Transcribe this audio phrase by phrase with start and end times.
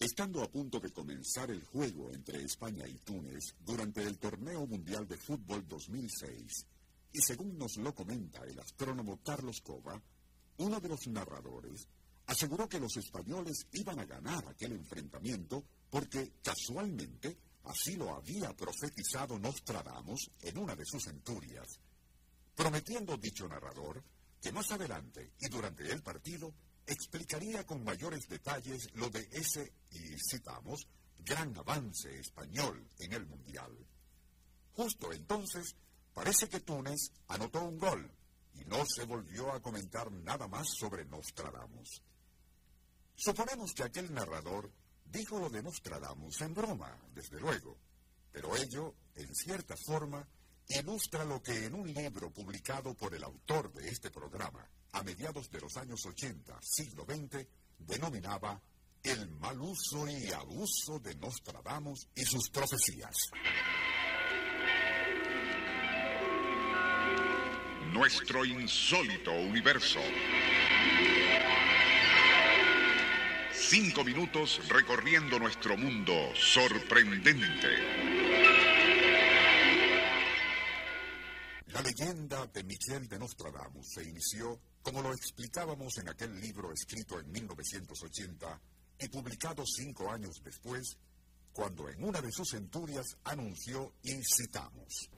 [0.00, 5.06] Estando a punto de comenzar el juego entre España y Túnez durante el Torneo Mundial
[5.06, 6.66] de Fútbol 2006,
[7.12, 10.00] y según nos lo comenta el astrónomo Carlos Cova,
[10.56, 11.86] uno de los narradores
[12.24, 19.38] aseguró que los españoles iban a ganar aquel enfrentamiento porque casualmente así lo había profetizado
[19.38, 21.78] Nostradamus en una de sus centurias,
[22.54, 24.02] prometiendo dicho narrador
[24.40, 26.54] que más adelante y durante el partido
[26.92, 33.72] explicaría con mayores detalles lo de ese, y citamos, gran avance español en el Mundial.
[34.72, 35.76] Justo entonces,
[36.12, 38.10] parece que Túnez anotó un gol
[38.54, 42.02] y no se volvió a comentar nada más sobre Nostradamus.
[43.14, 44.72] Suponemos que aquel narrador
[45.04, 47.78] dijo lo de Nostradamus en broma, desde luego,
[48.32, 50.26] pero ello, en cierta forma,
[50.68, 55.50] ilustra lo que en un libro publicado por el autor de este programa, a mediados
[55.50, 57.46] de los años 80, siglo XX,
[57.78, 58.60] denominaba
[59.02, 63.14] el mal uso y abuso de Nostradamus y sus profecías.
[67.92, 70.00] Nuestro insólito universo.
[73.52, 77.68] Cinco minutos recorriendo nuestro mundo sorprendente.
[81.68, 87.18] La leyenda de Michel de Nostradamus se inició, como lo explicábamos en aquel libro escrito
[87.20, 88.60] en 1980
[89.00, 90.96] y publicado cinco años después,
[91.52, 95.10] cuando en una de sus centurias anunció y citamos.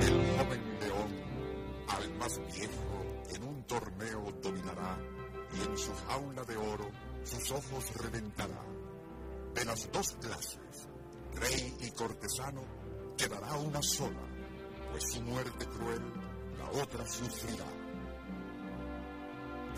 [0.00, 1.10] El joven león,
[1.88, 4.98] al más viejo, en un torneo dominará
[5.54, 6.90] y en su jaula de oro
[7.24, 8.62] sus ojos reventará.
[9.54, 10.88] De las dos clases,
[11.34, 12.62] rey y cortesano,
[13.16, 14.20] quedará una sola,
[14.90, 16.02] pues su muerte cruel
[16.58, 17.66] la otra sufrirá.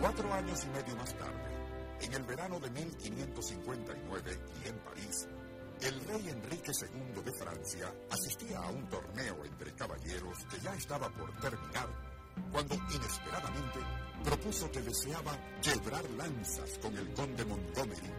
[0.00, 1.54] Cuatro años y medio más tarde,
[2.00, 5.28] en el verano de 1559 y en París,
[5.80, 11.08] el rey Enrique II de Francia asistía a un torneo entre caballeros que ya estaba
[11.10, 12.13] por terminar
[12.52, 13.80] cuando inesperadamente
[14.24, 18.10] propuso que deseaba quebrar lanzas con el conde Montgomery,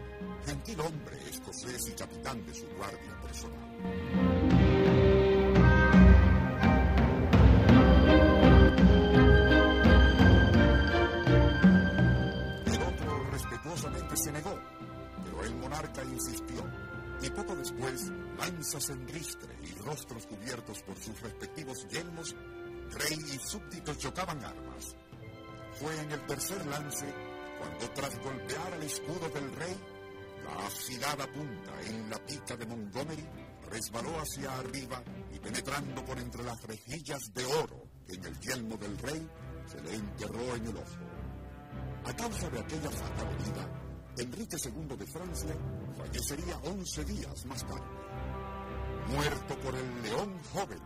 [0.46, 3.66] gentil hombre escocés y capitán de su guardia personal.
[12.66, 14.58] El otro respetuosamente se negó,
[15.24, 16.64] pero el monarca insistió,
[17.22, 22.36] y poco después, lanzas en ristre y rostros cubiertos por sus respectivos yelmos,
[22.92, 24.96] rey y súbditos chocaban armas.
[25.78, 27.06] Fue en el tercer lance
[27.58, 29.76] cuando tras golpear al escudo del rey,
[30.44, 33.26] la afilada punta en la pica de Montgomery
[33.70, 35.02] resbaló hacia arriba
[35.34, 39.28] y penetrando por entre las rejillas de oro en el yelmo del rey,
[39.66, 40.96] se le enterró en el ojo.
[42.04, 43.68] A causa de aquella fatal herida,
[44.18, 45.54] Enrique II de Francia
[45.96, 47.96] fallecería 11 días más tarde.
[49.08, 50.80] Muerto por el león joven,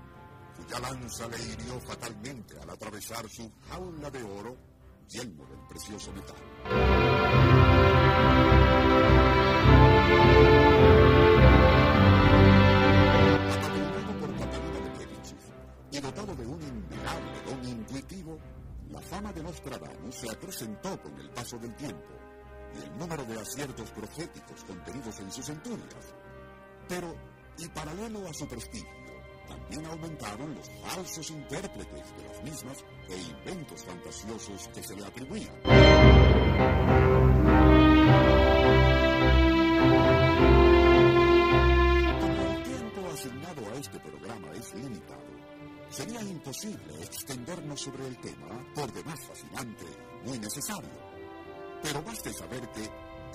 [0.65, 4.56] cuya lanza le hirió fatalmente al atravesar su jaula de oro,
[5.09, 6.37] yelmo del precioso metal.
[16.00, 18.38] Dotado de un innegable don intuitivo,
[18.88, 22.09] la fama de Nostradamus se acrecentó con el paso del tiempo
[22.75, 26.15] y el número de aciertos proféticos contenidos en sus centurias.
[26.88, 27.15] Pero,
[27.59, 29.09] y paralelo a su prestigio,
[29.50, 35.54] también aumentaron los falsos intérpretes de las mismas e inventos fantasiosos que se le atribuían.
[42.39, 45.30] El tiempo asignado a este programa es limitado,
[45.89, 49.86] sería imposible extendernos sobre el tema, por demás fascinante
[50.24, 51.10] muy necesario.
[51.83, 52.84] Pero baste saber que,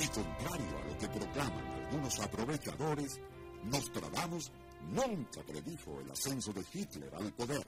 [0.04, 3.20] y contrario a lo que proclaman algunos aprovechadores,
[3.64, 4.52] Nostradamus
[4.90, 7.66] nunca predijo el ascenso de Hitler al poder,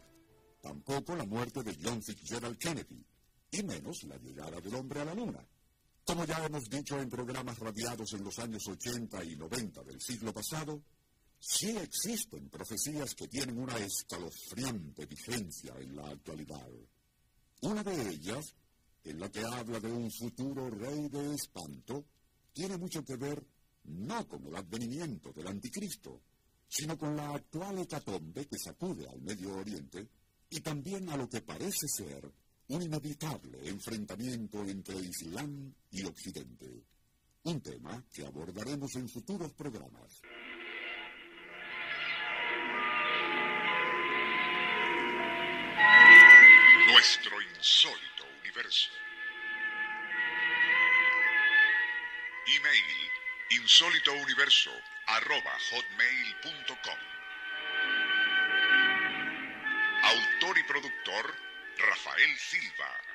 [0.61, 3.05] tampoco la muerte de John Fitzgerald Kennedy,
[3.51, 5.45] y menos la llegada del hombre a la luna.
[6.05, 10.33] Como ya hemos dicho en programas radiados en los años 80 y 90 del siglo
[10.33, 10.81] pasado,
[11.39, 16.69] sí existen profecías que tienen una escalofriante vigencia en la actualidad.
[17.61, 18.55] Una de ellas,
[19.03, 22.05] en la que habla de un futuro rey de espanto,
[22.53, 23.45] tiene mucho que ver
[23.83, 26.21] no con el advenimiento del anticristo,
[26.67, 30.07] sino con la actual hecatombe que sacude al Medio Oriente
[30.49, 32.31] y también a lo que parece ser
[32.69, 36.83] un inevitable enfrentamiento entre Islam y Occidente.
[37.43, 40.21] Un tema que abordaremos en futuros programas.
[46.91, 48.89] Nuestro insólito universo.
[52.47, 53.07] Email
[53.49, 54.71] insólitouniverso
[55.17, 56.99] arroba hotmail.com.
[60.03, 61.35] Autor y productor
[61.79, 63.06] Rafael Silva.